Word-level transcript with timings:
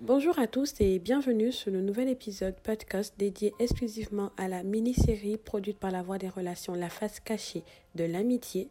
Bonjour 0.00 0.38
à 0.38 0.46
tous 0.46 0.74
et 0.78 1.00
bienvenue 1.00 1.50
sur 1.50 1.72
le 1.72 1.80
nouvel 1.80 2.08
épisode 2.08 2.54
podcast 2.60 3.12
dédié 3.18 3.52
exclusivement 3.58 4.30
à 4.36 4.46
la 4.46 4.62
mini-série 4.62 5.36
produite 5.36 5.80
par 5.80 5.90
la 5.90 6.02
Voix 6.02 6.18
des 6.18 6.28
Relations 6.28 6.74
La 6.74 6.88
face 6.88 7.18
cachée 7.18 7.64
de 7.96 8.04
l'amitié. 8.04 8.70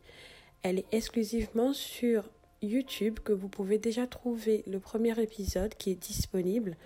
Elle 0.64 0.80
est 0.80 0.94
exclusivement 0.94 1.74
sur 1.74 2.30
YouTube 2.62 3.20
que 3.26 3.34
vous 3.34 3.50
pouvez 3.50 3.78
déjà 3.78 4.08
trouver 4.08 4.64
le 4.68 4.80
premier 4.80 5.22
épisode 5.22 5.76
qui 5.76 5.92
est 5.92 6.02
disponible. 6.02 6.78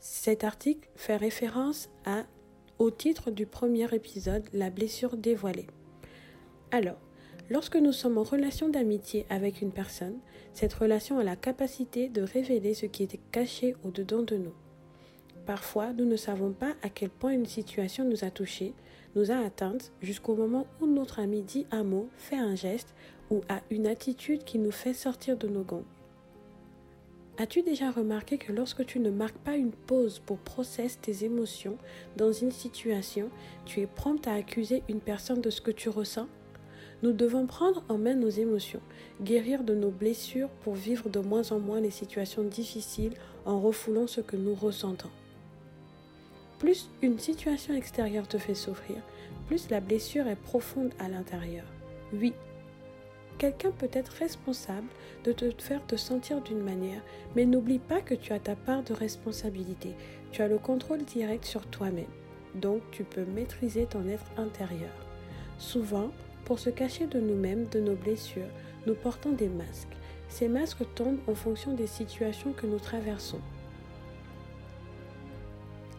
Cet 0.00 0.42
article 0.42 0.88
fait 0.96 1.16
référence 1.16 1.88
au 2.80 2.90
titre 2.90 3.30
du 3.30 3.46
premier 3.46 3.94
épisode 3.94 4.48
La 4.52 4.70
blessure 4.70 5.16
dévoilée. 5.16 5.68
Alors, 6.72 6.98
Lorsque 7.50 7.76
nous 7.76 7.92
sommes 7.92 8.18
en 8.18 8.24
relation 8.24 8.68
d'amitié 8.68 9.24
avec 9.30 9.62
une 9.62 9.72
personne, 9.72 10.18
cette 10.52 10.74
relation 10.74 11.18
a 11.18 11.24
la 11.24 11.36
capacité 11.36 12.10
de 12.10 12.20
révéler 12.20 12.74
ce 12.74 12.84
qui 12.84 13.02
était 13.02 13.20
caché 13.32 13.74
au-dedans 13.84 14.22
de 14.22 14.36
nous. 14.36 14.52
Parfois, 15.46 15.94
nous 15.94 16.04
ne 16.04 16.16
savons 16.16 16.52
pas 16.52 16.74
à 16.82 16.90
quel 16.90 17.08
point 17.08 17.30
une 17.30 17.46
situation 17.46 18.04
nous 18.04 18.22
a 18.22 18.30
touchés, 18.30 18.74
nous 19.16 19.30
a 19.30 19.38
atteintes, 19.38 19.92
jusqu'au 20.02 20.34
moment 20.34 20.66
où 20.82 20.86
notre 20.86 21.20
ami 21.20 21.40
dit 21.40 21.66
un 21.70 21.84
mot, 21.84 22.10
fait 22.18 22.36
un 22.36 22.54
geste 22.54 22.94
ou 23.30 23.40
a 23.48 23.62
une 23.70 23.86
attitude 23.86 24.44
qui 24.44 24.58
nous 24.58 24.70
fait 24.70 24.92
sortir 24.92 25.38
de 25.38 25.48
nos 25.48 25.62
gonds. 25.62 25.86
As-tu 27.38 27.62
déjà 27.62 27.90
remarqué 27.90 28.36
que 28.36 28.52
lorsque 28.52 28.84
tu 28.84 28.98
ne 28.98 29.10
marques 29.10 29.38
pas 29.38 29.56
une 29.56 29.70
pause 29.70 30.18
pour 30.18 30.36
processer 30.36 30.98
tes 31.00 31.24
émotions 31.24 31.78
dans 32.18 32.32
une 32.32 32.50
situation, 32.50 33.30
tu 33.64 33.80
es 33.80 33.86
prompte 33.86 34.26
à 34.26 34.34
accuser 34.34 34.82
une 34.90 35.00
personne 35.00 35.40
de 35.40 35.48
ce 35.48 35.62
que 35.62 35.70
tu 35.70 35.88
ressens? 35.88 36.26
Nous 37.02 37.12
devons 37.12 37.46
prendre 37.46 37.82
en 37.88 37.98
main 37.98 38.14
nos 38.14 38.28
émotions, 38.28 38.80
guérir 39.22 39.62
de 39.62 39.74
nos 39.74 39.90
blessures 39.90 40.48
pour 40.62 40.74
vivre 40.74 41.08
de 41.08 41.20
moins 41.20 41.52
en 41.52 41.58
moins 41.58 41.80
les 41.80 41.90
situations 41.90 42.42
difficiles 42.42 43.14
en 43.44 43.60
refoulant 43.60 44.06
ce 44.06 44.20
que 44.20 44.36
nous 44.36 44.54
ressentons. 44.54 45.10
Plus 46.58 46.90
une 47.02 47.18
situation 47.18 47.74
extérieure 47.74 48.26
te 48.26 48.38
fait 48.38 48.54
souffrir, 48.54 48.96
plus 49.46 49.70
la 49.70 49.80
blessure 49.80 50.26
est 50.26 50.36
profonde 50.36 50.90
à 50.98 51.08
l'intérieur. 51.08 51.64
Oui, 52.12 52.32
quelqu'un 53.38 53.70
peut 53.70 53.90
être 53.92 54.12
responsable 54.18 54.88
de 55.24 55.32
te 55.32 55.50
faire 55.62 55.86
te 55.86 55.96
sentir 55.96 56.40
d'une 56.40 56.62
manière, 56.62 57.02
mais 57.36 57.44
n'oublie 57.44 57.78
pas 57.78 58.00
que 58.00 58.14
tu 58.14 58.32
as 58.32 58.40
ta 58.40 58.56
part 58.56 58.82
de 58.82 58.92
responsabilité. 58.92 59.94
Tu 60.32 60.42
as 60.42 60.48
le 60.48 60.58
contrôle 60.58 61.04
direct 61.04 61.44
sur 61.44 61.64
toi-même. 61.66 62.06
Donc 62.54 62.82
tu 62.90 63.04
peux 63.04 63.24
maîtriser 63.24 63.86
ton 63.86 64.06
être 64.08 64.26
intérieur. 64.36 64.92
Souvent, 65.58 66.10
pour 66.48 66.58
se 66.58 66.70
cacher 66.70 67.06
de 67.06 67.20
nous-mêmes, 67.20 67.66
de 67.66 67.78
nos 67.78 67.94
blessures, 67.94 68.48
nous 68.86 68.94
portons 68.94 69.32
des 69.32 69.50
masques. 69.50 69.94
Ces 70.30 70.48
masques 70.48 70.82
tombent 70.94 71.20
en 71.28 71.34
fonction 71.34 71.74
des 71.74 71.86
situations 71.86 72.54
que 72.54 72.66
nous 72.66 72.78
traversons. 72.78 73.40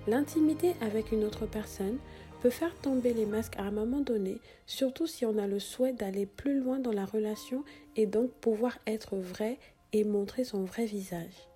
L'intimité 0.08 0.73
avec 0.81 1.11
une 1.11 1.23
autre 1.23 1.45
personne 1.45 2.00
peut 2.42 2.50
faire 2.50 2.75
tomber 2.81 3.14
les 3.14 3.27
masques 3.27 3.58
à 3.58 3.61
un 3.61 3.72
moment 3.72 4.00
donné, 4.00 4.39
surtout 4.66 5.05
si 5.05 5.23
on 5.23 5.38
a 5.38 5.45
le 5.45 5.59
souhait 5.59 5.94
d'aller 5.94 6.25
plus 6.25 6.59
loin 6.59 6.80
dans 6.80 6.94
la 6.94 7.05
relation 7.05 7.64
et 7.95 8.08
donc 8.08 8.31
pouvoir 8.31 8.80
être 8.88 9.17
vrai 9.17 9.59
et 9.94 10.03
montrer 10.03 10.45
son 10.45 10.64
vrai 10.64 10.86
visage. 10.86 11.47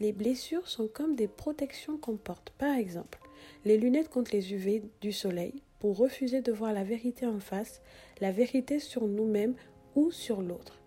Les 0.00 0.12
blessures 0.12 0.68
sont 0.68 0.88
comme 0.88 1.16
des 1.16 1.28
protections 1.28 1.98
qu'on 1.98 2.16
porte. 2.16 2.50
Par 2.56 2.74
exemple, 2.78 3.18
les 3.66 3.76
lunettes 3.76 4.08
contre 4.08 4.30
les 4.32 4.54
UV 4.54 4.84
du 5.02 5.12
soleil 5.12 5.52
pour 5.82 5.96
refuser 5.96 6.42
de 6.42 6.52
voir 6.52 6.72
la 6.72 6.84
vérité 6.84 7.26
en 7.26 7.40
face, 7.40 7.82
la 8.20 8.30
vérité 8.30 8.78
sur 8.78 9.08
nous-mêmes 9.08 9.56
ou 9.96 10.12
sur 10.12 10.40
l'autre. 10.40 10.78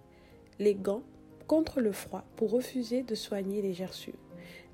Les 0.58 0.74
gants 0.74 1.04
contre 1.48 1.82
le 1.82 1.92
froid 1.92 2.24
pour 2.38 2.52
refuser 2.52 3.04
de 3.04 3.14
soigner 3.14 3.62
les 3.62 3.74
gerçures. 3.74 4.14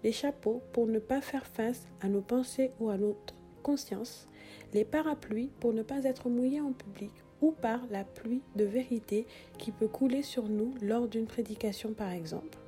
Les 0.03 0.11
chapeaux 0.11 0.61
pour 0.73 0.85
ne 0.85 0.99
pas 0.99 1.21
faire 1.21 1.47
face 1.47 1.87
à 2.01 2.07
nos 2.07 2.21
pensées 2.21 2.69
ou 2.79 2.91
à 2.91 2.99
notre 2.99 3.33
conscience. 3.63 4.27
Les 4.75 4.85
parapluies 4.85 5.49
pour 5.59 5.73
ne 5.73 5.81
pas 5.81 6.03
être 6.03 6.29
mouillés 6.29 6.61
en 6.61 6.73
public 6.73 7.13
ou 7.41 7.51
par 7.51 7.81
la 7.89 8.03
pluie 8.03 8.43
de 8.55 8.65
vérité 8.65 9.25
qui 9.57 9.71
peut 9.71 9.87
couler 9.87 10.21
sur 10.21 10.49
nous 10.49 10.75
lors 10.83 11.07
d'une 11.07 11.25
prédication 11.25 11.93
par 11.93 12.11
exemple. 12.11 12.59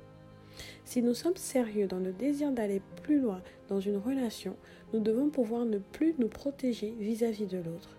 Si 0.84 1.02
nous 1.02 1.14
sommes 1.14 1.36
sérieux 1.36 1.86
dans 1.86 1.98
le 1.98 2.12
désir 2.12 2.52
d'aller 2.52 2.80
plus 3.02 3.20
loin 3.20 3.40
dans 3.68 3.80
une 3.80 3.96
relation, 3.96 4.56
nous 4.92 5.00
devons 5.00 5.28
pouvoir 5.28 5.64
ne 5.64 5.78
plus 5.78 6.14
nous 6.18 6.28
protéger 6.28 6.94
vis-à-vis 6.98 7.46
de 7.46 7.58
l'autre. 7.58 7.96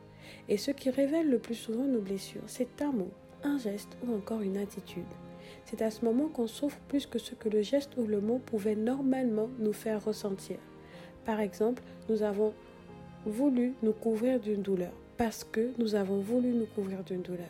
Et 0.50 0.58
ce 0.58 0.72
qui 0.72 0.90
révèle 0.90 1.30
le 1.30 1.40
plus 1.40 1.56
souvent 1.56 1.86
nos 1.86 2.02
blessures, 2.02 2.44
c'est 2.48 2.82
un 2.82 2.92
mot, 2.92 3.12
un 3.44 3.58
geste 3.58 3.98
ou 4.06 4.14
encore 4.14 4.42
une 4.42 4.58
attitude. 4.58 5.04
C'est 5.66 5.82
à 5.82 5.92
ce 5.92 6.06
moment 6.06 6.28
qu'on 6.28 6.48
souffre 6.48 6.80
plus 6.88 7.06
que 7.06 7.20
ce 7.20 7.36
que 7.36 7.50
le 7.50 7.62
geste 7.62 7.98
ou 7.98 8.06
le 8.06 8.22
mot 8.22 8.40
pouvait 8.46 8.76
normalement 8.76 9.50
nous 9.60 9.74
faire 9.74 10.04
ressentir. 10.04 10.58
Par 11.26 11.40
exemple, 11.40 11.82
nous 12.10 12.22
avons 12.22 12.54
voulu 13.26 13.74
nous 13.82 13.94
couvrir 13.94 14.40
d'une 14.40 14.62
douleur 14.62 14.94
parce 15.18 15.44
que 15.44 15.72
nous 15.80 15.96
avons 15.96 16.20
voulu 16.20 16.50
nous 16.50 16.68
couvrir 16.68 17.04
d'une 17.04 17.22
douleur. 17.22 17.50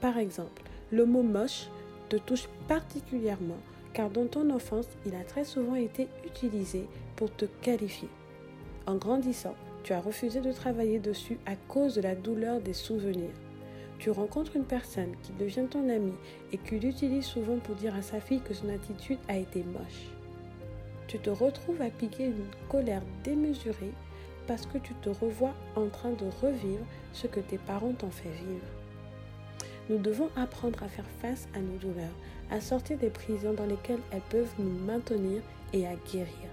Par 0.00 0.18
exemple, 0.18 0.62
le 0.90 1.04
mot 1.04 1.22
moche 1.22 1.68
te 2.08 2.16
touche 2.16 2.48
particulièrement 2.66 3.58
car 3.92 4.10
dans 4.10 4.26
ton 4.26 4.50
enfance, 4.50 4.88
il 5.06 5.14
a 5.14 5.24
très 5.24 5.44
souvent 5.44 5.74
été 5.74 6.08
utilisé 6.24 6.86
pour 7.16 7.34
te 7.34 7.46
qualifier. 7.62 8.08
En 8.86 8.96
grandissant, 8.96 9.54
tu 9.82 9.92
as 9.92 10.00
refusé 10.00 10.40
de 10.40 10.52
travailler 10.52 10.98
dessus 10.98 11.38
à 11.46 11.56
cause 11.56 11.94
de 11.94 12.00
la 12.00 12.14
douleur 12.14 12.60
des 12.60 12.72
souvenirs. 12.72 13.34
Tu 13.98 14.10
rencontres 14.10 14.56
une 14.56 14.64
personne 14.64 15.14
qui 15.22 15.32
devient 15.32 15.66
ton 15.68 15.88
amie 15.88 16.14
et 16.52 16.58
qui 16.58 16.78
l'utilise 16.78 17.24
souvent 17.24 17.56
pour 17.56 17.74
dire 17.74 17.94
à 17.94 18.02
sa 18.02 18.20
fille 18.20 18.40
que 18.40 18.54
son 18.54 18.68
attitude 18.68 19.18
a 19.28 19.36
été 19.36 19.64
moche. 19.64 20.08
Tu 21.08 21.18
te 21.18 21.30
retrouves 21.30 21.82
à 21.82 21.90
piquer 21.90 22.26
une 22.26 22.46
colère 22.68 23.02
démesurée 23.24 23.92
parce 24.46 24.66
que 24.66 24.78
tu 24.78 24.94
te 24.94 25.08
revois 25.08 25.54
en 25.74 25.88
train 25.88 26.12
de 26.12 26.26
revivre 26.42 26.84
ce 27.12 27.26
que 27.26 27.40
tes 27.40 27.58
parents 27.58 27.92
t'ont 27.92 28.10
fait 28.10 28.28
vivre. 28.28 28.77
Nous 29.88 29.98
devons 29.98 30.28
apprendre 30.36 30.82
à 30.82 30.88
faire 30.88 31.08
face 31.22 31.48
à 31.54 31.60
nos 31.60 31.78
douleurs, 31.78 32.14
à 32.50 32.60
sortir 32.60 32.98
des 32.98 33.08
prisons 33.08 33.54
dans 33.54 33.66
lesquelles 33.66 34.02
elles 34.10 34.20
peuvent 34.28 34.52
nous 34.58 34.70
maintenir 34.84 35.40
et 35.72 35.86
à 35.86 35.94
guérir. 36.12 36.48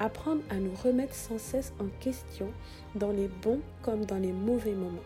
Apprendre 0.00 0.42
à 0.50 0.56
nous 0.56 0.74
remettre 0.74 1.14
sans 1.14 1.38
cesse 1.38 1.72
en 1.78 1.86
question 2.00 2.50
dans 2.96 3.12
les 3.12 3.28
bons 3.28 3.60
comme 3.82 4.04
dans 4.04 4.18
les 4.18 4.32
mauvais 4.32 4.72
moments. 4.72 4.98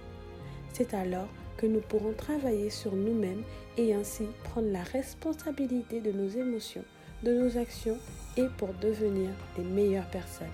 C'est 0.73 0.95
alors 0.95 1.29
que 1.59 1.67
nous 1.67 1.81
pourrons 1.81 2.13
travailler 2.13 2.71
sur 2.71 2.95
nous-mêmes 2.95 3.43
et 3.77 3.93
ainsi 3.95 4.25
prendre 4.45 4.71
la 4.71 4.83
responsabilité 4.83 6.01
de 6.01 6.13
nos 6.13 6.29
émotions, 6.29 6.85
de 7.23 7.33
nos 7.33 7.59
actions 7.59 7.99
et 8.37 8.47
pour 8.57 8.73
devenir 8.81 9.31
des 9.57 9.65
meilleures 9.65 10.09
personnes. 10.09 10.47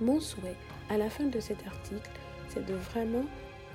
Mon 0.00 0.20
souhait 0.20 0.56
à 0.90 0.96
la 0.96 1.10
fin 1.10 1.24
de 1.24 1.38
cet 1.38 1.64
article, 1.66 2.10
c'est 2.48 2.64
de 2.64 2.74
vraiment 2.74 3.24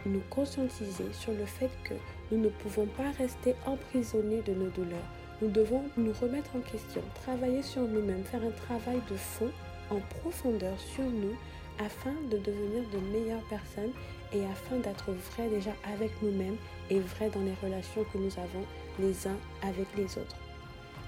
nous 0.06 0.22
conscientiser 0.30 1.12
sur 1.12 1.32
le 1.34 1.46
fait 1.46 1.70
que 1.84 1.94
nous 2.32 2.42
ne 2.42 2.50
pouvons 2.50 2.86
pas 2.86 3.12
rester 3.18 3.56
emprisonnés 3.66 4.42
de 4.42 4.54
nos 4.54 4.70
douleurs. 4.70 5.10
Nous 5.42 5.50
devons 5.50 5.84
nous 5.98 6.14
remettre 6.22 6.56
en 6.56 6.62
question, 6.62 7.02
travailler 7.24 7.62
sur 7.62 7.82
nous-mêmes, 7.82 8.24
faire 8.24 8.44
un 8.44 8.52
travail 8.52 9.00
de 9.10 9.16
fond 9.16 9.52
en 9.90 10.00
profondeur 10.22 10.80
sur 10.80 11.04
nous 11.04 11.36
afin 11.80 12.14
de 12.30 12.38
devenir 12.38 12.84
de 12.94 13.00
meilleures 13.12 13.44
personnes 13.50 13.92
et 14.34 14.44
afin 14.46 14.78
d'être 14.78 15.12
vrais 15.12 15.50
déjà 15.50 15.74
avec 15.94 16.12
nous-mêmes 16.22 16.58
et 16.90 17.00
vrais 17.00 17.30
dans 17.30 17.42
les 17.42 17.56
relations 17.64 18.04
que 18.12 18.18
nous 18.18 18.32
avons 18.38 18.66
les 19.00 19.28
uns 19.28 19.38
avec 19.62 19.88
les 19.98 20.18
autres. 20.18 20.38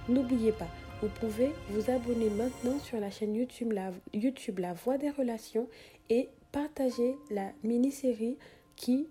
N'oubliez 0.10 0.52
pas, 0.52 0.68
vous 1.02 1.10
pouvez 1.10 1.52
vous 1.70 1.92
abonner 1.92 2.30
maintenant 2.30 2.80
sur 2.80 3.00
la 3.00 3.10
chaîne 3.10 3.36
YouTube 3.36 3.72
La, 3.72 3.92
YouTube 4.14 4.60
la 4.60 4.74
Voix 4.74 4.98
des 4.98 5.10
Relations 5.10 5.68
et 6.10 6.30
partager 6.52 7.16
la 7.32 7.52
mini-série 7.64 8.38
qui 8.76 9.08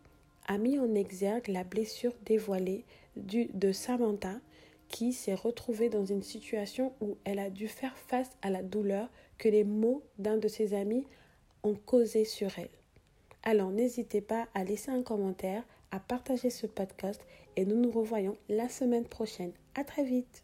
a 0.47 0.59
mis 0.59 0.79
en 0.79 0.95
exergue 0.95 1.49
la 1.49 1.65
blessure 1.65 2.13
dévoilée 2.25 2.85
du, 3.17 3.47
de 3.55 3.73
Samantha 3.73 4.35
qui 4.89 5.13
s'est 5.13 5.35
retrouvée 5.35 5.89
dans 5.89 6.05
une 6.05 6.23
situation 6.23 6.93
où 7.01 7.17
elle 7.25 7.39
a 7.39 7.51
dû 7.51 7.69
faire 7.69 7.97
face 7.97 8.31
à 8.43 8.51
la 8.51 8.63
douleur 8.63 9.09
que 9.39 9.49
les 9.49 9.65
mots 9.65 10.03
d'un 10.19 10.37
de 10.37 10.47
ses 10.47 10.75
amis 10.75 11.05
ont 11.63 11.75
causé 11.75 12.25
sur 12.25 12.59
elle. 12.59 12.69
Alors 13.43 13.71
n'hésitez 13.71 14.21
pas 14.21 14.47
à 14.55 14.63
laisser 14.63 14.91
un 14.91 15.03
commentaire, 15.03 15.65
à 15.91 15.99
partager 15.99 16.51
ce 16.51 16.67
podcast 16.67 17.21
et 17.57 17.65
nous 17.65 17.77
nous 17.77 17.91
revoyons 17.91 18.37
la 18.49 18.69
semaine 18.69 19.05
prochaine. 19.05 19.53
À 19.75 19.83
très 19.85 20.05
vite. 20.05 20.44